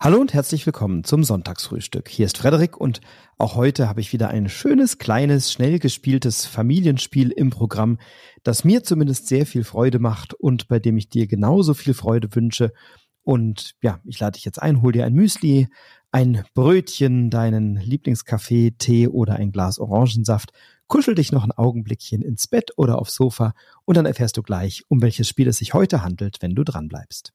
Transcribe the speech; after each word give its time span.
Hallo 0.00 0.20
und 0.20 0.32
herzlich 0.32 0.64
willkommen 0.64 1.02
zum 1.02 1.24
Sonntagsfrühstück. 1.24 2.08
Hier 2.08 2.26
ist 2.26 2.38
Frederik 2.38 2.76
und 2.76 3.00
auch 3.36 3.56
heute 3.56 3.88
habe 3.88 4.00
ich 4.00 4.12
wieder 4.12 4.28
ein 4.28 4.48
schönes, 4.48 4.98
kleines, 4.98 5.52
schnell 5.52 5.80
gespieltes 5.80 6.46
Familienspiel 6.46 7.32
im 7.32 7.50
Programm, 7.50 7.98
das 8.44 8.62
mir 8.62 8.84
zumindest 8.84 9.26
sehr 9.26 9.44
viel 9.44 9.64
Freude 9.64 9.98
macht 9.98 10.34
und 10.34 10.68
bei 10.68 10.78
dem 10.78 10.98
ich 10.98 11.08
dir 11.08 11.26
genauso 11.26 11.74
viel 11.74 11.94
Freude 11.94 12.32
wünsche. 12.36 12.72
Und 13.24 13.74
ja, 13.82 13.98
ich 14.04 14.20
lade 14.20 14.36
dich 14.36 14.44
jetzt 14.44 14.62
ein, 14.62 14.82
hol 14.82 14.92
dir 14.92 15.04
ein 15.04 15.14
Müsli, 15.14 15.66
ein 16.12 16.44
Brötchen, 16.54 17.28
deinen 17.28 17.74
Lieblingskaffee, 17.74 18.76
Tee 18.78 19.08
oder 19.08 19.34
ein 19.34 19.50
Glas 19.50 19.80
Orangensaft, 19.80 20.52
kuschel 20.86 21.16
dich 21.16 21.32
noch 21.32 21.42
ein 21.42 21.50
Augenblickchen 21.50 22.22
ins 22.22 22.46
Bett 22.46 22.70
oder 22.76 23.00
aufs 23.00 23.16
Sofa 23.16 23.52
und 23.84 23.96
dann 23.96 24.06
erfährst 24.06 24.36
du 24.36 24.44
gleich, 24.44 24.84
um 24.86 25.02
welches 25.02 25.26
Spiel 25.26 25.48
es 25.48 25.56
sich 25.56 25.74
heute 25.74 26.04
handelt, 26.04 26.36
wenn 26.40 26.54
du 26.54 26.62
dranbleibst. 26.62 27.32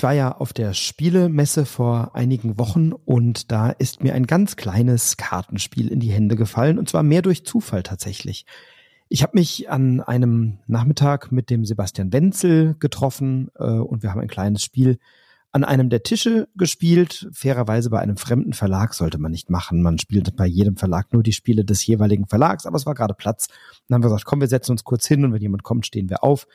Ich 0.00 0.02
war 0.02 0.14
ja 0.14 0.34
auf 0.34 0.54
der 0.54 0.72
Spielemesse 0.72 1.66
vor 1.66 2.12
einigen 2.14 2.56
Wochen 2.58 2.92
und 2.92 3.52
da 3.52 3.68
ist 3.68 4.02
mir 4.02 4.14
ein 4.14 4.26
ganz 4.26 4.56
kleines 4.56 5.18
Kartenspiel 5.18 5.88
in 5.88 6.00
die 6.00 6.10
Hände 6.10 6.36
gefallen 6.36 6.78
und 6.78 6.88
zwar 6.88 7.02
mehr 7.02 7.20
durch 7.20 7.44
Zufall 7.44 7.82
tatsächlich. 7.82 8.46
Ich 9.10 9.22
habe 9.22 9.36
mich 9.36 9.68
an 9.68 10.00
einem 10.00 10.56
Nachmittag 10.66 11.32
mit 11.32 11.50
dem 11.50 11.66
Sebastian 11.66 12.14
Wenzel 12.14 12.76
getroffen 12.78 13.50
äh, 13.58 13.64
und 13.64 14.02
wir 14.02 14.10
haben 14.10 14.22
ein 14.22 14.28
kleines 14.28 14.62
Spiel 14.62 14.98
an 15.52 15.64
einem 15.64 15.90
der 15.90 16.02
Tische 16.02 16.48
gespielt. 16.56 17.28
Fairerweise 17.34 17.90
bei 17.90 18.00
einem 18.00 18.16
fremden 18.16 18.54
Verlag 18.54 18.94
sollte 18.94 19.18
man 19.18 19.32
nicht 19.32 19.50
machen. 19.50 19.82
Man 19.82 19.98
spielt 19.98 20.34
bei 20.34 20.46
jedem 20.46 20.78
Verlag 20.78 21.12
nur 21.12 21.22
die 21.22 21.34
Spiele 21.34 21.66
des 21.66 21.84
jeweiligen 21.86 22.26
Verlags, 22.26 22.64
aber 22.64 22.78
es 22.78 22.86
war 22.86 22.94
gerade 22.94 23.12
Platz. 23.12 23.48
Dann 23.86 23.96
haben 23.96 24.02
wir 24.02 24.08
gesagt, 24.08 24.24
komm, 24.24 24.40
wir 24.40 24.48
setzen 24.48 24.72
uns 24.72 24.82
kurz 24.82 25.06
hin 25.06 25.26
und 25.26 25.34
wenn 25.34 25.42
jemand 25.42 25.62
kommt, 25.62 25.84
stehen 25.84 26.08
wir 26.08 26.24
auf. 26.24 26.46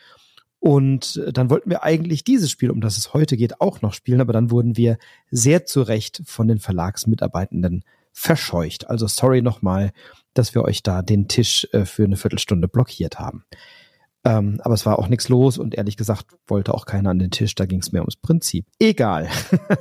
Und 0.65 1.21
dann 1.31 1.51
wollten 1.51 1.69
wir 1.69 1.83
eigentlich 1.83 2.23
dieses 2.23 2.49
Spiel, 2.49 2.71
um 2.71 2.81
das 2.81 2.97
es 2.97 3.13
heute 3.13 3.37
geht, 3.37 3.61
auch 3.61 3.83
noch 3.83 3.93
spielen, 3.93 4.19
aber 4.19 4.33
dann 4.33 4.49
wurden 4.49 4.75
wir 4.75 4.97
sehr 5.29 5.67
zu 5.67 5.83
Recht 5.83 6.23
von 6.25 6.47
den 6.47 6.57
Verlagsmitarbeitenden 6.57 7.83
verscheucht. 8.13 8.89
Also 8.89 9.05
sorry 9.05 9.43
nochmal, 9.43 9.91
dass 10.33 10.55
wir 10.55 10.63
euch 10.63 10.81
da 10.81 11.03
den 11.03 11.27
Tisch 11.27 11.67
äh, 11.71 11.85
für 11.85 12.05
eine 12.05 12.17
Viertelstunde 12.17 12.67
blockiert 12.67 13.19
haben. 13.19 13.45
Ähm, 14.23 14.59
aber 14.63 14.73
es 14.73 14.87
war 14.87 14.97
auch 14.97 15.07
nichts 15.07 15.29
los 15.29 15.59
und 15.59 15.75
ehrlich 15.75 15.97
gesagt 15.97 16.35
wollte 16.47 16.73
auch 16.73 16.87
keiner 16.87 17.11
an 17.11 17.19
den 17.19 17.29
Tisch, 17.29 17.53
da 17.53 17.67
ging 17.67 17.81
es 17.81 17.91
mehr 17.91 18.01
ums 18.01 18.15
Prinzip. 18.15 18.65
Egal. 18.79 19.29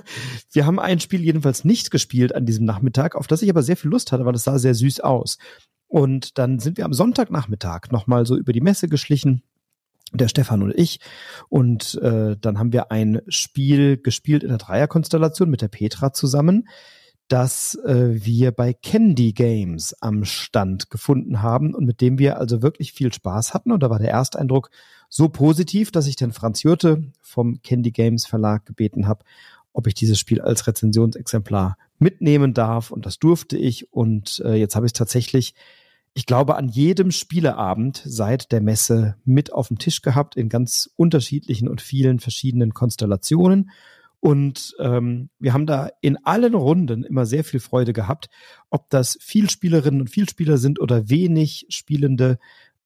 wir 0.52 0.66
haben 0.66 0.78
ein 0.78 1.00
Spiel 1.00 1.22
jedenfalls 1.22 1.64
nicht 1.64 1.92
gespielt 1.92 2.34
an 2.34 2.44
diesem 2.44 2.66
Nachmittag, 2.66 3.14
auf 3.14 3.26
das 3.26 3.40
ich 3.40 3.48
aber 3.48 3.62
sehr 3.62 3.78
viel 3.78 3.90
Lust 3.90 4.12
hatte, 4.12 4.26
weil 4.26 4.34
es 4.34 4.44
sah 4.44 4.58
sehr 4.58 4.74
süß 4.74 5.00
aus. 5.00 5.38
Und 5.86 6.36
dann 6.36 6.58
sind 6.58 6.76
wir 6.76 6.84
am 6.84 6.92
Sonntagnachmittag 6.92 7.90
nochmal 7.90 8.26
so 8.26 8.36
über 8.36 8.52
die 8.52 8.60
Messe 8.60 8.86
geschlichen 8.86 9.44
der 10.12 10.28
Stefan 10.28 10.62
und 10.62 10.72
ich. 10.74 11.00
Und 11.48 11.94
äh, 12.02 12.36
dann 12.40 12.58
haben 12.58 12.72
wir 12.72 12.90
ein 12.90 13.20
Spiel 13.28 13.96
gespielt 13.96 14.42
in 14.42 14.50
der 14.50 14.58
Dreierkonstellation 14.58 15.50
mit 15.50 15.62
der 15.62 15.68
Petra 15.68 16.12
zusammen, 16.12 16.68
das 17.28 17.74
äh, 17.86 18.24
wir 18.24 18.52
bei 18.52 18.74
Candy 18.74 19.32
Games 19.32 19.94
am 20.00 20.24
Stand 20.24 20.90
gefunden 20.90 21.40
haben 21.42 21.74
und 21.74 21.86
mit 21.86 22.00
dem 22.00 22.18
wir 22.18 22.38
also 22.38 22.62
wirklich 22.62 22.92
viel 22.92 23.12
Spaß 23.12 23.54
hatten. 23.54 23.72
Und 23.72 23.82
da 23.82 23.88
war 23.88 23.98
der 23.98 24.10
Ersteindruck 24.10 24.70
so 25.08 25.28
positiv, 25.28 25.90
dass 25.90 26.06
ich 26.06 26.16
den 26.16 26.32
Franz 26.32 26.62
Jürte 26.62 27.12
vom 27.22 27.62
Candy 27.62 27.92
Games 27.92 28.26
Verlag 28.26 28.66
gebeten 28.66 29.06
habe, 29.06 29.24
ob 29.72 29.86
ich 29.86 29.94
dieses 29.94 30.18
Spiel 30.18 30.40
als 30.40 30.66
Rezensionsexemplar 30.66 31.78
mitnehmen 31.98 32.52
darf. 32.52 32.90
Und 32.90 33.06
das 33.06 33.18
durfte 33.18 33.56
ich. 33.56 33.92
Und 33.92 34.42
äh, 34.44 34.54
jetzt 34.54 34.76
habe 34.76 34.86
ich 34.86 34.90
es 34.90 34.98
tatsächlich 34.98 35.54
ich 36.14 36.26
glaube, 36.26 36.56
an 36.56 36.68
jedem 36.68 37.10
Spieleabend 37.10 38.00
seit 38.04 38.52
der 38.52 38.60
Messe 38.60 39.16
mit 39.24 39.52
auf 39.52 39.68
dem 39.68 39.78
Tisch 39.78 40.00
gehabt, 40.00 40.36
in 40.36 40.48
ganz 40.48 40.88
unterschiedlichen 40.96 41.68
und 41.68 41.82
vielen 41.82 42.20
verschiedenen 42.20 42.72
Konstellationen. 42.72 43.70
Und 44.20 44.74
ähm, 44.78 45.28
wir 45.38 45.52
haben 45.52 45.66
da 45.66 45.90
in 46.00 46.16
allen 46.24 46.54
Runden 46.54 47.02
immer 47.02 47.26
sehr 47.26 47.44
viel 47.44 47.60
Freude 47.60 47.92
gehabt, 47.92 48.30
ob 48.70 48.88
das 48.90 49.18
Vielspielerinnen 49.20 50.00
und 50.00 50.08
Vielspieler 50.08 50.56
sind 50.56 50.80
oder 50.80 51.10
wenig 51.10 51.66
Spielende 51.68 52.38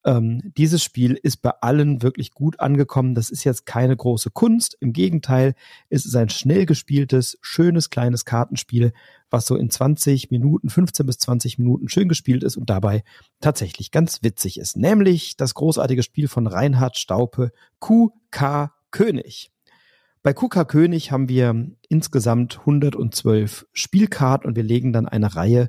ähm, 0.04 0.52
dieses 0.56 0.82
Spiel 0.82 1.18
ist 1.22 1.38
bei 1.38 1.50
allen 1.60 2.02
wirklich 2.02 2.32
gut 2.32 2.60
angekommen. 2.60 3.14
Das 3.14 3.30
ist 3.30 3.44
jetzt 3.44 3.66
keine 3.66 3.96
große 3.96 4.30
Kunst. 4.30 4.76
Im 4.80 4.92
Gegenteil, 4.92 5.54
es 5.90 6.06
ist 6.06 6.16
ein 6.16 6.30
schnell 6.30 6.66
gespieltes, 6.66 7.38
schönes 7.42 7.90
kleines 7.90 8.24
Kartenspiel, 8.24 8.92
was 9.30 9.46
so 9.46 9.56
in 9.56 9.70
20 9.70 10.30
Minuten, 10.30 10.70
15 10.70 11.06
bis 11.06 11.18
20 11.18 11.58
Minuten 11.58 11.88
schön 11.88 12.08
gespielt 12.08 12.42
ist 12.42 12.56
und 12.56 12.70
dabei 12.70 13.02
tatsächlich 13.40 13.90
ganz 13.90 14.22
witzig 14.22 14.58
ist. 14.58 14.76
Nämlich 14.76 15.36
das 15.36 15.54
großartige 15.54 16.02
Spiel 16.02 16.28
von 16.28 16.46
Reinhard 16.46 16.96
Staupe, 16.96 17.52
QK 17.80 18.72
König. 18.90 19.50
Bei 20.22 20.32
QK 20.32 20.66
König 20.66 21.12
haben 21.12 21.28
wir 21.28 21.70
insgesamt 21.88 22.60
112 22.60 23.66
Spielkarten 23.72 24.48
und 24.48 24.56
wir 24.56 24.62
legen 24.64 24.92
dann 24.92 25.06
eine 25.06 25.34
Reihe 25.36 25.68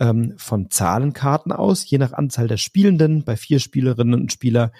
ähm, 0.00 0.34
von 0.36 0.70
Zahlenkarten 0.70 1.52
aus, 1.52 1.88
je 1.88 1.98
nach 1.98 2.12
Anzahl 2.12 2.48
der 2.48 2.56
Spielenden. 2.56 3.24
Bei 3.24 3.36
vier 3.36 3.60
Spielerinnen 3.60 4.20
und 4.20 4.32
Spieler 4.32 4.72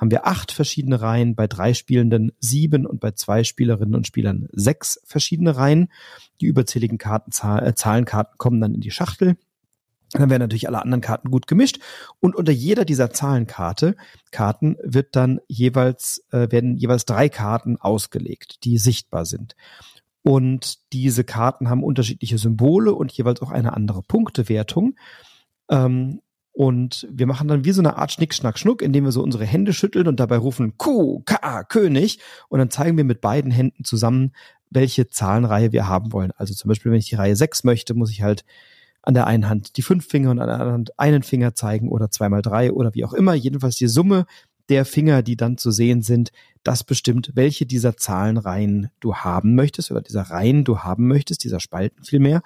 haben 0.00 0.10
wir 0.10 0.26
acht 0.26 0.50
verschiedene 0.50 1.02
Reihen, 1.02 1.34
bei 1.34 1.46
drei 1.46 1.74
Spielenden 1.74 2.32
sieben 2.38 2.86
und 2.86 3.00
bei 3.00 3.10
zwei 3.10 3.44
Spielerinnen 3.44 3.94
und 3.94 4.06
Spielern 4.06 4.48
sechs 4.50 4.98
verschiedene 5.04 5.56
Reihen. 5.56 5.88
Die 6.40 6.46
überzähligen 6.46 6.96
Kartenzahl, 6.96 7.66
äh, 7.66 7.74
Zahlenkarten 7.74 8.38
kommen 8.38 8.62
dann 8.62 8.74
in 8.74 8.80
die 8.80 8.90
Schachtel. 8.90 9.36
Dann 10.12 10.30
werden 10.30 10.40
natürlich 10.40 10.66
alle 10.66 10.82
anderen 10.82 11.02
Karten 11.02 11.30
gut 11.30 11.46
gemischt 11.46 11.78
und 12.18 12.34
unter 12.34 12.50
jeder 12.50 12.84
dieser 12.84 13.10
Zahlenkarte 13.10 13.94
Karten 14.32 14.76
wird 14.82 15.14
dann 15.14 15.40
jeweils 15.46 16.24
äh, 16.32 16.50
werden 16.50 16.76
jeweils 16.78 17.04
drei 17.04 17.28
Karten 17.28 17.76
ausgelegt, 17.76 18.64
die 18.64 18.78
sichtbar 18.78 19.24
sind. 19.26 19.54
Und 20.22 20.78
diese 20.92 21.24
Karten 21.24 21.68
haben 21.68 21.84
unterschiedliche 21.84 22.38
Symbole 22.38 22.92
und 22.94 23.12
jeweils 23.12 23.40
auch 23.40 23.50
eine 23.50 23.74
andere 23.74 24.02
Punktewertung. 24.02 24.96
Ähm, 25.70 26.22
und 26.52 27.06
wir 27.10 27.26
machen 27.26 27.48
dann 27.48 27.64
wie 27.64 27.72
so 27.72 27.80
eine 27.80 27.96
Art 27.96 28.12
Schnick, 28.12 28.34
Schnack, 28.34 28.58
Schnuck, 28.58 28.82
indem 28.82 29.04
wir 29.04 29.12
so 29.12 29.22
unsere 29.22 29.44
Hände 29.44 29.72
schütteln 29.72 30.08
und 30.08 30.18
dabei 30.18 30.36
rufen 30.36 30.76
Q, 30.76 31.22
K, 31.24 31.64
König. 31.64 32.18
Und 32.48 32.58
dann 32.58 32.70
zeigen 32.70 32.96
wir 32.96 33.04
mit 33.04 33.20
beiden 33.20 33.50
Händen 33.50 33.84
zusammen, 33.84 34.32
welche 34.68 35.08
Zahlenreihe 35.08 35.72
wir 35.72 35.86
haben 35.86 36.12
wollen. 36.12 36.32
Also 36.36 36.54
zum 36.54 36.68
Beispiel, 36.68 36.92
wenn 36.92 36.98
ich 36.98 37.08
die 37.08 37.14
Reihe 37.14 37.36
6 37.36 37.64
möchte, 37.64 37.94
muss 37.94 38.10
ich 38.10 38.22
halt 38.22 38.44
an 39.02 39.14
der 39.14 39.26
einen 39.26 39.48
Hand 39.48 39.76
die 39.76 39.82
fünf 39.82 40.06
Finger 40.06 40.30
und 40.30 40.40
an 40.40 40.48
der 40.48 40.54
anderen 40.56 40.72
Hand 40.72 40.98
einen 40.98 41.22
Finger 41.22 41.54
zeigen 41.54 41.88
oder 41.88 42.10
zweimal 42.10 42.42
drei 42.42 42.72
oder 42.72 42.94
wie 42.94 43.04
auch 43.04 43.14
immer. 43.14 43.34
Jedenfalls 43.34 43.76
die 43.76 43.88
Summe 43.88 44.26
der 44.68 44.84
Finger, 44.84 45.22
die 45.22 45.36
dann 45.36 45.56
zu 45.56 45.70
sehen 45.70 46.02
sind, 46.02 46.30
das 46.62 46.84
bestimmt, 46.84 47.32
welche 47.34 47.66
dieser 47.66 47.96
Zahlenreihen 47.96 48.90
du 49.00 49.16
haben 49.16 49.54
möchtest 49.54 49.90
oder 49.90 50.02
dieser 50.02 50.22
Reihen 50.22 50.64
du 50.64 50.80
haben 50.80 51.08
möchtest, 51.08 51.44
dieser 51.44 51.60
Spalten 51.60 52.04
vielmehr. 52.04 52.42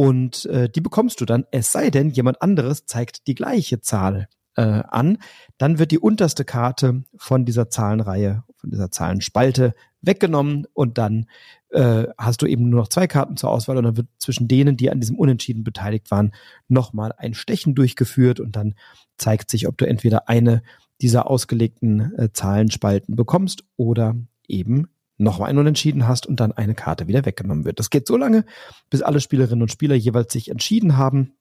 Und 0.00 0.46
äh, 0.46 0.70
die 0.70 0.80
bekommst 0.80 1.20
du 1.20 1.26
dann, 1.26 1.44
es 1.50 1.72
sei 1.72 1.90
denn, 1.90 2.08
jemand 2.08 2.40
anderes 2.40 2.86
zeigt 2.86 3.26
die 3.26 3.34
gleiche 3.34 3.82
Zahl 3.82 4.28
äh, 4.56 4.62
an. 4.62 5.18
Dann 5.58 5.78
wird 5.78 5.90
die 5.90 5.98
unterste 5.98 6.46
Karte 6.46 7.02
von 7.18 7.44
dieser 7.44 7.68
Zahlenreihe, 7.68 8.42
von 8.56 8.70
dieser 8.70 8.90
Zahlenspalte 8.90 9.74
weggenommen 10.00 10.66
und 10.72 10.96
dann 10.96 11.26
äh, 11.68 12.06
hast 12.16 12.40
du 12.40 12.46
eben 12.46 12.70
nur 12.70 12.80
noch 12.80 12.88
zwei 12.88 13.08
Karten 13.08 13.36
zur 13.36 13.50
Auswahl 13.50 13.76
und 13.76 13.84
dann 13.84 13.98
wird 13.98 14.08
zwischen 14.18 14.48
denen, 14.48 14.78
die 14.78 14.90
an 14.90 15.00
diesem 15.00 15.18
Unentschieden 15.18 15.64
beteiligt 15.64 16.10
waren, 16.10 16.32
nochmal 16.66 17.12
ein 17.18 17.34
Stechen 17.34 17.74
durchgeführt 17.74 18.40
und 18.40 18.56
dann 18.56 18.76
zeigt 19.18 19.50
sich, 19.50 19.68
ob 19.68 19.76
du 19.76 19.86
entweder 19.86 20.30
eine 20.30 20.62
dieser 21.02 21.28
ausgelegten 21.28 22.18
äh, 22.18 22.32
Zahlenspalten 22.32 23.16
bekommst 23.16 23.64
oder 23.76 24.16
eben 24.48 24.88
nochmal 25.20 25.50
einen 25.50 25.58
Unentschieden 25.58 26.08
hast 26.08 26.26
und 26.26 26.40
dann 26.40 26.52
eine 26.52 26.74
Karte 26.74 27.08
wieder 27.08 27.24
weggenommen 27.24 27.64
wird. 27.64 27.78
Das 27.78 27.90
geht 27.90 28.06
so 28.06 28.16
lange, 28.16 28.44
bis 28.88 29.02
alle 29.02 29.20
Spielerinnen 29.20 29.62
und 29.62 29.72
Spieler 29.72 29.94
jeweils 29.94 30.32
sich 30.32 30.50
entschieden 30.50 30.96
haben 30.96 31.34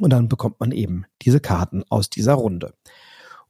und 0.00 0.12
dann 0.12 0.28
bekommt 0.28 0.60
man 0.60 0.72
eben 0.72 1.06
diese 1.22 1.40
Karten 1.40 1.84
aus 1.88 2.10
dieser 2.10 2.34
Runde. 2.34 2.74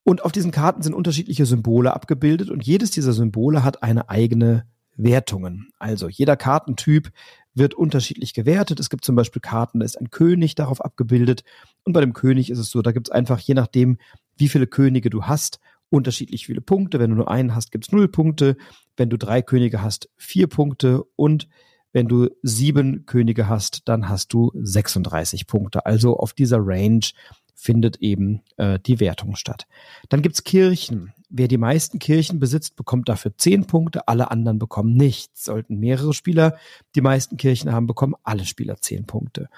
Und 0.03 0.25
auf 0.25 0.33
diesen 0.33 0.51
Karten 0.51 0.83
sind 0.83 0.95
unterschiedliche 0.95 1.47
Symbole 1.47 1.95
abgebildet 1.95 2.51
und 2.51 2.67
jedes 2.67 2.91
dieser 2.91 3.15
Symbole 3.15 3.65
hat 3.65 3.83
eine 3.83 4.11
eigene 4.11 4.67
Wertungen. 4.97 5.71
Also 5.79 6.09
jeder 6.09 6.37
Kartentyp 6.37 7.11
wird 7.55 7.75
unterschiedlich 7.75 8.35
gewertet. 8.35 8.81
Es 8.81 8.91
gibt 8.91 9.05
zum 9.05 9.17
Beispiel 9.17 9.41
Karten, 9.41 9.81
da 9.81 9.87
ist 9.87 9.99
ein 9.99 10.11
König 10.11 10.55
darauf 10.55 10.85
abgebildet. 10.85 11.45
Und 11.85 11.93
bei 11.93 12.01
dem 12.01 12.13
König 12.13 12.51
ist 12.51 12.59
es 12.59 12.71
so, 12.71 12.83
da 12.83 12.93
gibt 12.93 13.09
es 13.09 13.13
einfach, 13.13 13.39
je 13.39 13.55
nachdem, 13.55 13.99
wie 14.37 14.49
viele 14.49 14.67
Könige 14.67 15.09
du 15.09 15.25
hast, 15.25 15.61
unterschiedlich 15.89 16.47
viele 16.47 16.61
Punkte. 16.61 16.99
Wenn 16.99 17.11
du 17.11 17.17
nur 17.17 17.31
einen 17.31 17.55
hast, 17.55 17.71
gibt's 17.71 17.93
null 17.93 18.09
Punkte. 18.09 18.57
Wenn 18.97 19.11
du 19.11 19.17
drei 19.19 19.43
Könige 19.43 19.83
hast, 19.83 20.09
vier 20.17 20.47
Punkte. 20.47 21.05
Und 21.17 21.49
wenn 21.93 22.09
du 22.09 22.29
sieben 22.43 23.07
Könige 23.07 23.49
hast, 23.49 23.89
dann 23.89 24.09
hast 24.09 24.33
du 24.33 24.51
36 24.55 25.47
Punkte. 25.47 25.87
Also 25.87 26.17
auf 26.17 26.33
dieser 26.33 26.59
Range 26.61 27.07
findet 27.55 27.97
eben 28.03 28.43
äh, 28.57 28.79
die 28.79 29.01
Wertung 29.01 29.37
statt. 29.37 29.67
Dann 30.09 30.23
gibt's 30.23 30.45
Kirchen. 30.45 31.13
wer 31.31 31.49
die 31.49 31.59
meisten 31.59 31.99
Kirchen 31.99 32.39
besitzt, 32.39 32.77
bekommt 32.77 33.09
dafür 33.09 33.37
zehn 33.37 33.67
Punkte, 33.67 34.07
alle 34.07 34.31
anderen 34.31 34.59
bekommen 34.59 34.95
nichts. 34.95 35.45
Sollten 35.45 35.79
mehrere 35.79 36.13
Spieler 36.15 36.57
die 36.95 37.01
meisten 37.01 37.37
Kirchen 37.37 37.73
haben, 37.73 37.87
bekommen 37.87 38.15
alle 38.23 38.45
Spieler 38.45 38.77
zehn 38.77 39.07
Punkte. 39.07 39.49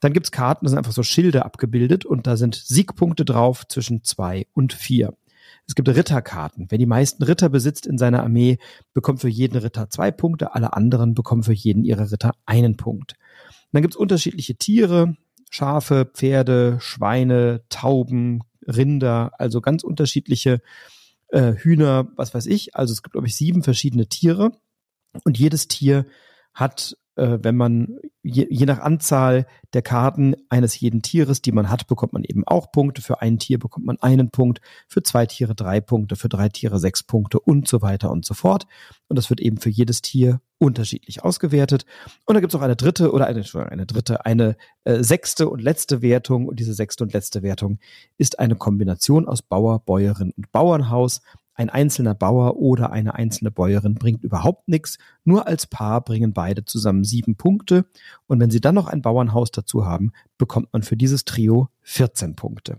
Dann 0.00 0.12
gibt's 0.12 0.30
Karten, 0.30 0.64
das 0.64 0.70
sind 0.70 0.78
einfach 0.78 0.92
so 0.92 1.02
Schilde 1.02 1.44
abgebildet 1.44 2.04
und 2.04 2.26
da 2.26 2.36
sind 2.36 2.54
Siegpunkte 2.54 3.24
drauf 3.24 3.66
zwischen 3.66 4.04
zwei 4.04 4.46
und 4.52 4.72
vier. 4.72 5.14
Es 5.66 5.74
gibt 5.74 5.88
Ritterkarten. 5.88 6.66
Wer 6.68 6.78
die 6.78 6.86
meisten 6.86 7.22
Ritter 7.22 7.48
besitzt 7.48 7.86
in 7.86 7.98
seiner 7.98 8.22
Armee, 8.22 8.58
bekommt 8.94 9.20
für 9.20 9.28
jeden 9.28 9.58
Ritter 9.58 9.90
zwei 9.90 10.10
Punkte, 10.10 10.54
alle 10.54 10.72
anderen 10.74 11.14
bekommen 11.14 11.42
für 11.42 11.52
jeden 11.52 11.84
ihrer 11.84 12.10
Ritter 12.12 12.34
einen 12.46 12.76
Punkt. 12.76 13.12
Und 13.12 13.68
dann 13.72 13.82
gibt's 13.82 13.96
unterschiedliche 13.96 14.56
Tiere, 14.56 15.16
Schafe, 15.50 16.08
Pferde, 16.12 16.78
Schweine, 16.80 17.62
Tauben, 17.68 18.42
Rinder, 18.66 19.32
also 19.38 19.60
ganz 19.60 19.82
unterschiedliche 19.82 20.60
äh, 21.28 21.54
Hühner, 21.54 22.08
was 22.16 22.34
weiß 22.34 22.46
ich. 22.46 22.76
Also 22.76 22.92
es 22.92 23.02
gibt, 23.02 23.12
glaube 23.12 23.26
ich, 23.26 23.36
sieben 23.36 23.62
verschiedene 23.62 24.06
Tiere 24.06 24.52
und 25.24 25.38
jedes 25.38 25.68
Tier 25.68 26.06
hat 26.54 26.96
äh, 27.16 27.38
wenn 27.42 27.56
man 27.56 27.98
je, 28.22 28.46
je 28.48 28.66
nach 28.66 28.78
Anzahl 28.78 29.46
der 29.72 29.82
Karten 29.82 30.34
eines 30.48 30.78
jeden 30.78 31.02
Tieres, 31.02 31.42
die 31.42 31.52
man 31.52 31.70
hat, 31.70 31.86
bekommt 31.86 32.12
man 32.12 32.24
eben 32.24 32.46
auch 32.46 32.70
Punkte. 32.70 33.02
Für 33.02 33.20
ein 33.22 33.38
Tier 33.38 33.58
bekommt 33.58 33.86
man 33.86 33.98
einen 34.00 34.30
Punkt, 34.30 34.60
für 34.86 35.02
zwei 35.02 35.26
Tiere 35.26 35.54
drei 35.54 35.80
Punkte, 35.80 36.16
für 36.16 36.28
drei 36.28 36.48
Tiere 36.48 36.78
sechs 36.78 37.02
Punkte 37.02 37.40
und 37.40 37.68
so 37.68 37.82
weiter 37.82 38.10
und 38.10 38.24
so 38.24 38.34
fort. 38.34 38.66
Und 39.08 39.16
das 39.16 39.30
wird 39.30 39.40
eben 39.40 39.58
für 39.58 39.70
jedes 39.70 40.02
Tier 40.02 40.40
unterschiedlich 40.58 41.24
ausgewertet. 41.24 41.84
Und 42.24 42.34
da 42.34 42.40
gibt 42.40 42.52
es 42.52 42.58
auch 42.58 42.64
eine 42.64 42.76
dritte 42.76 43.12
oder 43.12 43.26
eine, 43.26 43.44
eine 43.54 43.86
dritte, 43.86 44.24
eine 44.24 44.56
äh, 44.84 45.02
sechste 45.02 45.48
und 45.48 45.62
letzte 45.62 46.02
Wertung. 46.02 46.46
Und 46.46 46.60
diese 46.60 46.74
sechste 46.74 47.04
und 47.04 47.12
letzte 47.12 47.42
Wertung 47.42 47.78
ist 48.18 48.38
eine 48.38 48.56
Kombination 48.56 49.26
aus 49.26 49.42
Bauer, 49.42 49.80
Bäuerin 49.80 50.32
und 50.36 50.50
Bauernhaus. 50.52 51.20
Ein 51.56 51.70
einzelner 51.70 52.14
Bauer 52.14 52.56
oder 52.56 52.92
eine 52.92 53.14
einzelne 53.14 53.50
Bäuerin 53.50 53.94
bringt 53.94 54.22
überhaupt 54.22 54.68
nichts. 54.68 54.98
Nur 55.24 55.46
als 55.46 55.66
Paar 55.66 56.02
bringen 56.02 56.34
beide 56.34 56.64
zusammen 56.66 57.02
sieben 57.02 57.36
Punkte. 57.36 57.86
Und 58.26 58.40
wenn 58.40 58.50
sie 58.50 58.60
dann 58.60 58.74
noch 58.74 58.86
ein 58.86 59.00
Bauernhaus 59.02 59.50
dazu 59.50 59.86
haben, 59.86 60.12
bekommt 60.36 60.72
man 60.72 60.82
für 60.82 60.96
dieses 60.96 61.24
Trio 61.24 61.68
14 61.82 62.36
Punkte. 62.36 62.78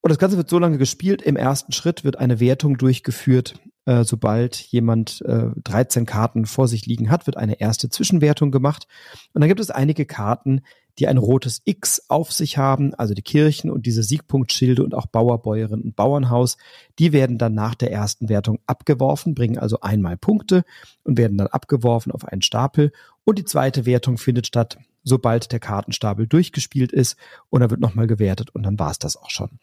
Und 0.00 0.10
das 0.10 0.18
Ganze 0.18 0.36
wird 0.36 0.48
so 0.48 0.60
lange 0.60 0.78
gespielt. 0.78 1.20
Im 1.20 1.34
ersten 1.34 1.72
Schritt 1.72 2.04
wird 2.04 2.16
eine 2.16 2.38
Wertung 2.38 2.78
durchgeführt. 2.78 3.58
Äh, 3.86 4.04
sobald 4.04 4.56
jemand 4.56 5.20
äh, 5.22 5.48
13 5.64 6.06
Karten 6.06 6.46
vor 6.46 6.68
sich 6.68 6.86
liegen 6.86 7.10
hat, 7.10 7.26
wird 7.26 7.36
eine 7.36 7.58
erste 7.60 7.88
Zwischenwertung 7.88 8.52
gemacht. 8.52 8.86
Und 9.34 9.40
dann 9.40 9.48
gibt 9.48 9.58
es 9.58 9.70
einige 9.70 10.06
Karten, 10.06 10.60
die 10.98 11.08
ein 11.08 11.18
rotes 11.18 11.62
X 11.64 12.02
auf 12.08 12.32
sich 12.32 12.58
haben, 12.58 12.94
also 12.94 13.14
die 13.14 13.22
Kirchen 13.22 13.70
und 13.70 13.86
diese 13.86 14.02
Siegpunktschilde 14.02 14.82
und 14.82 14.94
auch 14.94 15.06
Bauer, 15.06 15.42
Bäuerin 15.42 15.82
und 15.82 15.96
Bauernhaus, 15.96 16.56
die 16.98 17.12
werden 17.12 17.38
dann 17.38 17.54
nach 17.54 17.74
der 17.74 17.92
ersten 17.92 18.28
Wertung 18.28 18.58
abgeworfen, 18.66 19.34
bringen 19.34 19.58
also 19.58 19.80
einmal 19.80 20.16
Punkte 20.16 20.64
und 21.04 21.18
werden 21.18 21.36
dann 21.38 21.48
abgeworfen 21.48 22.12
auf 22.12 22.24
einen 22.24 22.42
Stapel. 22.42 22.92
Und 23.24 23.38
die 23.38 23.44
zweite 23.44 23.86
Wertung 23.86 24.18
findet 24.18 24.46
statt, 24.46 24.78
sobald 25.06 25.52
der 25.52 25.60
Kartenstapel 25.60 26.26
durchgespielt 26.26 26.92
ist 26.92 27.16
und 27.48 27.60
dann 27.60 27.70
wird 27.70 27.80
nochmal 27.80 28.08
gewertet 28.08 28.50
und 28.50 28.64
dann 28.64 28.78
war 28.78 28.90
es 28.90 28.98
das 28.98 29.16
auch 29.16 29.30
schon. 29.30 29.60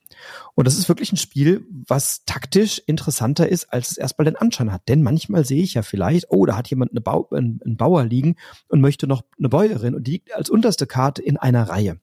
Und 0.55 0.65
das 0.65 0.77
ist 0.77 0.87
wirklich 0.87 1.11
ein 1.11 1.17
Spiel, 1.17 1.67
was 1.69 2.23
taktisch 2.25 2.81
interessanter 2.87 3.47
ist, 3.49 3.65
als 3.65 3.91
es 3.91 3.97
erstmal 3.97 4.25
den 4.25 4.37
Anschein 4.37 4.71
hat. 4.71 4.87
Denn 4.87 5.03
manchmal 5.03 5.45
sehe 5.45 5.61
ich 5.61 5.73
ja 5.73 5.81
vielleicht, 5.81 6.27
oh, 6.29 6.45
da 6.45 6.55
hat 6.55 6.69
jemand 6.69 6.91
eine 6.91 7.01
Bau, 7.01 7.27
einen, 7.31 7.59
einen 7.63 7.75
Bauer 7.75 8.05
liegen 8.05 8.37
und 8.69 8.79
möchte 8.79 9.05
noch 9.05 9.23
eine 9.37 9.49
Bäuerin 9.49 9.95
und 9.95 10.07
die 10.07 10.11
liegt 10.11 10.33
als 10.33 10.49
unterste 10.49 10.87
Karte 10.87 11.21
in 11.21 11.35
einer 11.35 11.67
Reihe. 11.67 11.99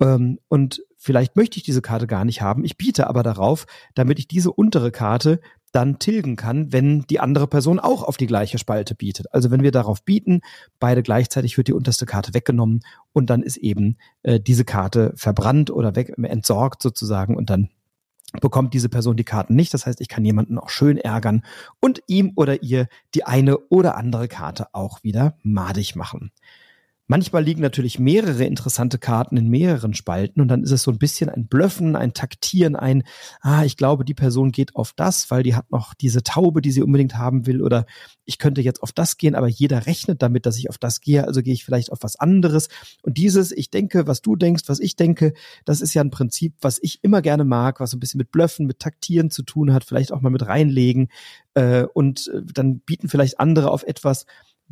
Ähm, 0.00 0.38
und 0.48 0.82
vielleicht 0.96 1.36
möchte 1.36 1.58
ich 1.58 1.64
diese 1.64 1.82
Karte 1.82 2.06
gar 2.06 2.24
nicht 2.24 2.40
haben. 2.40 2.64
Ich 2.64 2.78
biete 2.78 3.08
aber 3.08 3.22
darauf, 3.22 3.66
damit 3.94 4.18
ich 4.18 4.26
diese 4.26 4.50
untere 4.50 4.90
Karte 4.90 5.40
dann 5.74 5.98
tilgen 5.98 6.36
kann, 6.36 6.72
wenn 6.72 7.02
die 7.02 7.18
andere 7.18 7.48
Person 7.48 7.80
auch 7.80 8.02
auf 8.04 8.16
die 8.16 8.26
gleiche 8.26 8.58
Spalte 8.58 8.94
bietet. 8.94 9.32
Also 9.32 9.50
wenn 9.50 9.62
wir 9.62 9.72
darauf 9.72 10.04
bieten, 10.04 10.40
beide 10.78 11.02
gleichzeitig 11.02 11.56
wird 11.56 11.68
die 11.68 11.72
unterste 11.72 12.06
Karte 12.06 12.32
weggenommen 12.32 12.80
und 13.12 13.28
dann 13.28 13.42
ist 13.42 13.56
eben 13.56 13.96
äh, 14.22 14.38
diese 14.38 14.64
Karte 14.64 15.12
verbrannt 15.16 15.70
oder 15.70 15.96
weg, 15.96 16.14
entsorgt 16.16 16.82
sozusagen 16.82 17.36
und 17.36 17.50
dann 17.50 17.70
bekommt 18.40 18.74
diese 18.74 18.88
Person 18.88 19.16
die 19.16 19.24
Karten 19.24 19.54
nicht. 19.54 19.74
Das 19.74 19.86
heißt, 19.86 20.00
ich 20.00 20.08
kann 20.08 20.24
jemanden 20.24 20.58
auch 20.58 20.68
schön 20.68 20.96
ärgern 20.96 21.44
und 21.80 22.02
ihm 22.06 22.32
oder 22.36 22.62
ihr 22.62 22.88
die 23.14 23.24
eine 23.24 23.58
oder 23.58 23.96
andere 23.96 24.28
Karte 24.28 24.68
auch 24.74 25.02
wieder 25.02 25.36
madig 25.42 25.96
machen. 25.96 26.30
Manchmal 27.06 27.44
liegen 27.44 27.60
natürlich 27.60 27.98
mehrere 27.98 28.44
interessante 28.44 28.98
Karten 28.98 29.36
in 29.36 29.48
mehreren 29.48 29.92
Spalten 29.92 30.40
und 30.40 30.48
dann 30.48 30.62
ist 30.62 30.70
es 30.70 30.82
so 30.82 30.90
ein 30.90 30.98
bisschen 30.98 31.28
ein 31.28 31.46
Blöffen, 31.48 31.96
ein 31.96 32.14
Taktieren, 32.14 32.76
ein, 32.76 33.02
ah, 33.42 33.62
ich 33.62 33.76
glaube, 33.76 34.06
die 34.06 34.14
Person 34.14 34.52
geht 34.52 34.74
auf 34.74 34.94
das, 34.96 35.30
weil 35.30 35.42
die 35.42 35.54
hat 35.54 35.70
noch 35.70 35.92
diese 35.92 36.22
Taube, 36.22 36.62
die 36.62 36.70
sie 36.70 36.82
unbedingt 36.82 37.18
haben 37.18 37.46
will 37.46 37.62
oder 37.62 37.84
ich 38.24 38.38
könnte 38.38 38.62
jetzt 38.62 38.82
auf 38.82 38.90
das 38.90 39.18
gehen, 39.18 39.34
aber 39.34 39.48
jeder 39.48 39.84
rechnet 39.84 40.22
damit, 40.22 40.46
dass 40.46 40.56
ich 40.56 40.70
auf 40.70 40.78
das 40.78 41.02
gehe, 41.02 41.26
also 41.26 41.42
gehe 41.42 41.52
ich 41.52 41.64
vielleicht 41.64 41.92
auf 41.92 41.98
was 42.00 42.16
anderes. 42.16 42.68
Und 43.02 43.18
dieses, 43.18 43.52
ich 43.52 43.70
denke, 43.70 44.06
was 44.06 44.22
du 44.22 44.34
denkst, 44.34 44.64
was 44.66 44.80
ich 44.80 44.96
denke, 44.96 45.34
das 45.66 45.82
ist 45.82 45.92
ja 45.92 46.02
ein 46.02 46.10
Prinzip, 46.10 46.54
was 46.62 46.78
ich 46.80 47.00
immer 47.02 47.20
gerne 47.20 47.44
mag, 47.44 47.80
was 47.80 47.90
so 47.90 47.98
ein 47.98 48.00
bisschen 48.00 48.18
mit 48.18 48.30
Blöffen, 48.32 48.64
mit 48.64 48.78
Taktieren 48.78 49.30
zu 49.30 49.42
tun 49.42 49.74
hat, 49.74 49.84
vielleicht 49.84 50.10
auch 50.10 50.22
mal 50.22 50.30
mit 50.30 50.46
reinlegen 50.46 51.08
äh, 51.52 51.82
und 51.82 52.28
äh, 52.28 52.40
dann 52.44 52.80
bieten 52.80 53.10
vielleicht 53.10 53.40
andere 53.40 53.70
auf 53.70 53.82
etwas, 53.82 54.24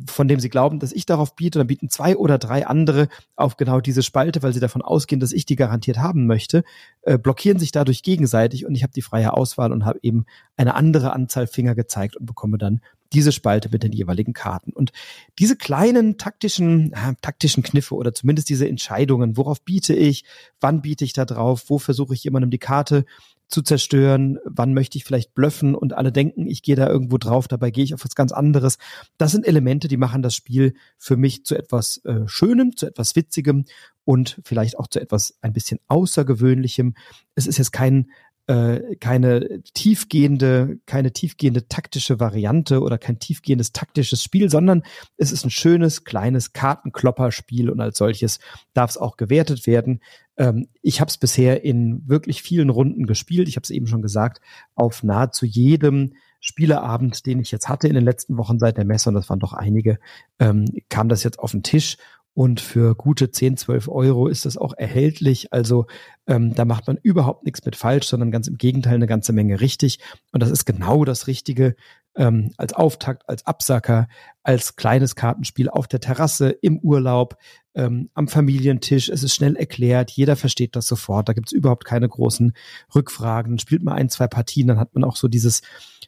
von 0.07 0.27
dem 0.27 0.39
sie 0.39 0.49
glauben, 0.49 0.79
dass 0.79 0.91
ich 0.91 1.05
darauf 1.05 1.35
biete, 1.35 1.59
dann 1.59 1.67
bieten 1.67 1.89
zwei 1.89 2.17
oder 2.17 2.37
drei 2.37 2.65
andere 2.65 3.07
auf 3.35 3.57
genau 3.57 3.79
diese 3.79 4.01
Spalte, 4.03 4.41
weil 4.41 4.53
sie 4.53 4.59
davon 4.59 4.81
ausgehen, 4.81 5.19
dass 5.19 5.31
ich 5.31 5.45
die 5.45 5.55
garantiert 5.55 5.99
haben 5.99 6.25
möchte, 6.25 6.63
äh, 7.03 7.17
blockieren 7.17 7.59
sich 7.59 7.71
dadurch 7.71 8.03
gegenseitig 8.03 8.65
und 8.65 8.75
ich 8.75 8.83
habe 8.83 8.93
die 8.93 9.01
freie 9.01 9.33
Auswahl 9.33 9.71
und 9.71 9.85
habe 9.85 9.99
eben 10.01 10.25
eine 10.57 10.75
andere 10.75 11.13
Anzahl 11.13 11.47
Finger 11.47 11.75
gezeigt 11.75 12.15
und 12.15 12.25
bekomme 12.25 12.57
dann 12.57 12.81
diese 13.13 13.31
Spalte 13.31 13.69
mit 13.71 13.83
den 13.83 13.91
jeweiligen 13.91 14.33
Karten. 14.33 14.73
Und 14.73 14.91
diese 15.37 15.55
kleinen 15.55 16.17
taktischen, 16.17 16.93
äh, 16.93 17.13
taktischen 17.21 17.61
Kniffe 17.63 17.95
oder 17.95 18.13
zumindest 18.13 18.49
diese 18.49 18.67
Entscheidungen, 18.67 19.37
worauf 19.37 19.61
biete 19.61 19.93
ich, 19.93 20.25
wann 20.59 20.81
biete 20.81 21.05
ich 21.05 21.13
da 21.13 21.25
drauf, 21.25 21.65
wo 21.67 21.77
versuche 21.77 22.15
ich 22.15 22.23
jemandem 22.23 22.49
die 22.49 22.57
Karte 22.57 23.05
zu 23.53 23.61
zerstören, 23.61 24.39
wann 24.45 24.73
möchte 24.73 24.97
ich 24.97 25.05
vielleicht 25.05 25.35
blöffen 25.35 25.75
und 25.75 25.93
alle 25.93 26.11
denken, 26.11 26.47
ich 26.47 26.63
gehe 26.63 26.75
da 26.75 26.89
irgendwo 26.89 27.19
drauf, 27.19 27.47
dabei 27.47 27.69
gehe 27.69 27.83
ich 27.83 27.93
auf 27.93 28.03
was 28.03 28.15
ganz 28.15 28.31
anderes. 28.31 28.79
Das 29.17 29.31
sind 29.31 29.47
Elemente, 29.47 29.87
die 29.87 29.97
machen 29.97 30.23
das 30.23 30.35
Spiel 30.35 30.73
für 30.97 31.17
mich 31.17 31.45
zu 31.45 31.55
etwas 31.55 31.97
äh, 32.05 32.27
Schönem, 32.27 32.75
zu 32.75 32.87
etwas 32.87 33.15
Witzigem 33.15 33.65
und 34.05 34.41
vielleicht 34.43 34.79
auch 34.79 34.87
zu 34.87 34.99
etwas 34.99 35.37
ein 35.41 35.53
bisschen 35.53 35.79
Außergewöhnlichem. 35.87 36.95
Es 37.35 37.45
ist 37.45 37.59
jetzt 37.59 37.71
kein 37.71 38.07
äh, 38.47 38.97
keine 38.97 39.61
tiefgehende, 39.73 40.79
keine 40.85 41.13
tiefgehende 41.13 41.69
taktische 41.69 42.19
Variante 42.19 42.81
oder 42.81 42.97
kein 42.97 43.17
tiefgehendes 43.17 43.71
taktisches 43.71 44.21
Spiel, 44.21 44.49
sondern 44.49 44.83
es 45.15 45.31
ist 45.31 45.45
ein 45.45 45.49
schönes, 45.49 46.03
kleines 46.03 46.51
Kartenklopperspiel 46.51 47.69
und 47.69 47.79
als 47.79 47.97
solches 47.97 48.39
darf 48.73 48.89
es 48.89 48.97
auch 48.97 49.15
gewertet 49.15 49.65
werden. 49.65 50.01
Ähm, 50.37 50.67
ich 50.81 50.99
habe 51.01 51.09
es 51.09 51.17
bisher 51.17 51.63
in 51.63 52.07
wirklich 52.07 52.41
vielen 52.41 52.69
Runden 52.69 53.05
gespielt. 53.05 53.47
Ich 53.47 53.55
habe 53.55 53.63
es 53.63 53.69
eben 53.69 53.87
schon 53.87 54.01
gesagt, 54.01 54.41
auf 54.75 55.03
nahezu 55.03 55.45
jedem 55.45 56.13
Spieleabend, 56.39 57.25
den 57.25 57.39
ich 57.39 57.51
jetzt 57.51 57.69
hatte 57.69 57.87
in 57.87 57.93
den 57.93 58.03
letzten 58.03 58.37
Wochen 58.37 58.59
seit 58.59 58.77
der 58.77 58.85
Messe, 58.85 59.09
und 59.09 59.15
das 59.15 59.29
waren 59.29 59.39
doch 59.39 59.53
einige, 59.53 59.97
ähm, 60.39 60.65
kam 60.89 61.07
das 61.07 61.23
jetzt 61.23 61.39
auf 61.39 61.51
den 61.51 61.63
Tisch 61.63 61.97
und 62.35 62.59
für 62.59 62.95
gute 62.95 63.29
10, 63.29 63.57
12 63.57 63.87
Euro 63.87 64.27
ist 64.27 64.45
das 64.45 64.57
auch 64.57 64.73
erhältlich. 64.73 65.53
Also 65.53 65.85
ähm, 66.25 66.55
da 66.55 66.65
macht 66.65 66.87
man 66.87 66.97
überhaupt 67.01 67.45
nichts 67.45 67.63
mit 67.63 67.75
falsch, 67.75 68.07
sondern 68.07 68.31
ganz 68.31 68.47
im 68.47 68.57
Gegenteil 68.57 68.95
eine 68.95 69.07
ganze 69.07 69.33
Menge 69.33 69.61
richtig. 69.61 69.99
Und 70.31 70.41
das 70.41 70.49
ist 70.49 70.65
genau 70.65 71.05
das 71.05 71.27
Richtige 71.27 71.75
ähm, 72.15 72.51
als 72.57 72.73
Auftakt, 72.73 73.27
als 73.27 73.45
Absacker, 73.45 74.07
als 74.43 74.75
kleines 74.75 75.15
Kartenspiel 75.15 75.69
auf 75.69 75.87
der 75.87 75.99
Terrasse, 75.99 76.49
im 76.49 76.79
Urlaub, 76.79 77.37
ähm, 77.75 78.09
am 78.13 78.27
Familientisch. 78.27 79.09
Es 79.09 79.23
ist 79.23 79.35
schnell 79.35 79.55
erklärt, 79.55 80.11
jeder 80.11 80.35
versteht 80.35 80.75
das 80.75 80.87
sofort. 80.87 81.29
Da 81.29 81.33
gibt's 81.33 81.51
überhaupt 81.51 81.85
keine 81.85 82.07
großen 82.07 82.53
Rückfragen. 82.93 83.57
Spielt 83.57 83.83
man 83.83 83.95
ein, 83.95 84.09
zwei 84.09 84.27
Partien, 84.27 84.67
dann 84.67 84.79
hat 84.79 84.93
man 84.93 85.03
auch 85.03 85.15
so 85.15 85.27
dieses 85.27 85.61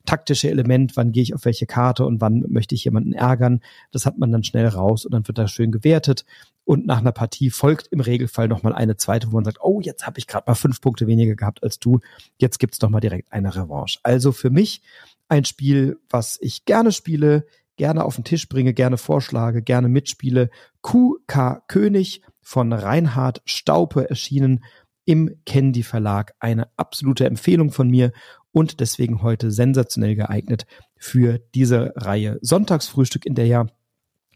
taktische 0.06 0.50
Element, 0.50 0.96
wann 0.96 1.12
gehe 1.12 1.24
ich 1.24 1.34
auf 1.34 1.46
welche 1.46 1.66
Karte 1.66 2.06
und 2.06 2.22
wann 2.22 2.44
möchte 2.48 2.76
ich 2.76 2.84
jemanden 2.86 3.14
ärgern. 3.14 3.62
Das 3.92 4.06
hat 4.06 4.18
man 4.18 4.32
dann 4.32 4.44
schnell 4.44 4.68
raus 4.68 5.06
und 5.06 5.14
dann 5.14 5.28
wird 5.28 5.38
da 5.38 5.48
schön 5.48 5.72
gewertet. 5.72 6.26
Und 6.64 6.88
nach 6.88 7.00
einer 7.00 7.12
Partie 7.12 7.52
folgt 7.52 7.88
im 7.88 8.00
Regelfall 8.00 8.48
nochmal 8.48 8.74
eine 8.74 8.98
zweite, 8.98 9.32
wo 9.32 9.36
man 9.36 9.46
sagt, 9.46 9.60
oh, 9.62 9.82
jetzt 9.82 10.06
habe 10.08 10.18
ich 10.18 10.28
gerade 10.28 10.46
mal 10.48 10.56
fünf 10.56 10.82
Punkte 10.82 11.06
weniger 11.06 11.36
gehabt 11.36 11.64
als 11.64 11.80
du. 11.80 12.00
Jetzt 12.38 12.60
gibt's 12.60 12.80
doch 12.80 12.90
mal 12.90 13.02
direkt 13.02 13.32
eine 13.32 13.56
Revanche. 13.56 14.00
Also 14.04 14.32
für 14.32 14.50
mich 14.50 14.82
ein 15.27 15.46
Spiel, 15.46 16.00
was 16.10 16.38
ich 16.41 16.65
gerne 16.65 16.91
spiele, 16.91 17.46
gerne 17.77 18.03
auf 18.05 18.15
den 18.15 18.24
Tisch 18.24 18.48
bringe, 18.48 18.74
gerne 18.74 18.98
vorschlage, 18.98 19.62
gerne 19.62 19.89
mitspiele. 19.89 20.50
QK 20.82 21.67
König 21.67 22.22
von 22.41 22.72
Reinhard 22.72 23.41
Staupe 23.46 24.10
erschienen 24.10 24.63
im 25.05 25.36
Candy 25.46 25.84
Verlag. 25.84 26.34
Eine 26.39 26.70
absolute 26.77 27.25
Empfehlung 27.25 27.72
von 27.72 27.89
mir 27.89 28.12
und 28.51 28.79
deswegen 28.79 29.22
heute 29.22 29.51
sensationell 29.51 30.15
geeignet 30.15 30.65
für 30.98 31.39
diese 31.53 31.94
Reihe 31.96 32.38
Sonntagsfrühstück, 32.41 33.25
in 33.25 33.36
der 33.36 33.48
ja 33.48 33.65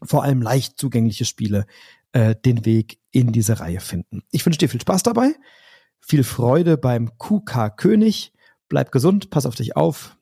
vor 0.02 0.24
allem 0.24 0.42
leicht 0.42 0.78
zugängliche 0.78 1.24
Spiele 1.24 1.66
äh, 2.12 2.34
den 2.34 2.64
Weg 2.64 2.98
in 3.10 3.32
diese 3.32 3.60
Reihe 3.60 3.80
finden. 3.80 4.22
Ich 4.30 4.44
wünsche 4.44 4.58
dir 4.58 4.68
viel 4.68 4.80
Spaß 4.80 5.02
dabei, 5.02 5.34
viel 6.00 6.24
Freude 6.24 6.76
beim 6.76 7.16
QK 7.18 7.76
König 7.76 8.32
Bleib 8.70 8.92
gesund, 8.92 9.30
pass 9.30 9.46
auf 9.46 9.56
dich 9.56 9.76
auf. 9.76 10.16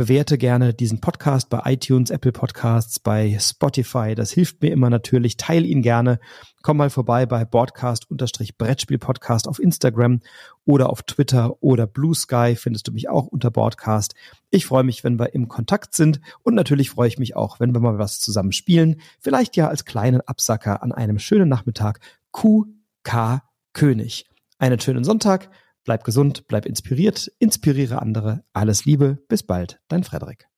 Bewerte 0.00 0.38
gerne 0.38 0.72
diesen 0.72 1.02
Podcast 1.02 1.50
bei 1.50 1.60
iTunes, 1.66 2.08
Apple 2.08 2.32
Podcasts, 2.32 2.98
bei 2.98 3.36
Spotify. 3.38 4.14
Das 4.14 4.30
hilft 4.30 4.62
mir 4.62 4.72
immer 4.72 4.88
natürlich. 4.88 5.36
Teil 5.36 5.66
ihn 5.66 5.82
gerne. 5.82 6.20
Komm 6.62 6.78
mal 6.78 6.88
vorbei 6.88 7.26
bei 7.26 7.44
Broadcast-Brettspiel-Podcast 7.44 9.46
auf 9.46 9.58
Instagram 9.58 10.22
oder 10.64 10.88
auf 10.88 11.02
Twitter 11.02 11.62
oder 11.62 11.86
Blue 11.86 12.14
Sky 12.14 12.56
findest 12.56 12.88
du 12.88 12.92
mich 12.92 13.10
auch 13.10 13.26
unter 13.26 13.50
Broadcast. 13.50 14.14
Ich 14.48 14.64
freue 14.64 14.84
mich, 14.84 15.04
wenn 15.04 15.18
wir 15.18 15.34
im 15.34 15.48
Kontakt 15.48 15.94
sind 15.94 16.22
und 16.44 16.54
natürlich 16.54 16.88
freue 16.88 17.08
ich 17.08 17.18
mich 17.18 17.36
auch, 17.36 17.60
wenn 17.60 17.74
wir 17.74 17.80
mal 17.80 17.98
was 17.98 18.20
zusammen 18.20 18.52
spielen. 18.52 19.02
Vielleicht 19.18 19.54
ja 19.56 19.68
als 19.68 19.84
kleinen 19.84 20.22
Absacker 20.22 20.82
an 20.82 20.92
einem 20.92 21.18
schönen 21.18 21.50
Nachmittag. 21.50 22.00
QK 22.32 23.42
König. 23.74 24.30
Einen 24.58 24.80
schönen 24.80 25.04
Sonntag. 25.04 25.50
Bleib 25.84 26.04
gesund, 26.04 26.46
bleib 26.46 26.66
inspiriert, 26.66 27.30
inspiriere 27.38 28.02
andere. 28.02 28.44
Alles 28.52 28.84
Liebe, 28.84 29.18
bis 29.28 29.42
bald, 29.42 29.80
dein 29.88 30.04
Frederik. 30.04 30.49